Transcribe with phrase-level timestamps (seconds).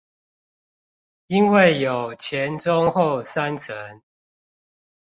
[1.27, 4.01] 因為有前、中、後三層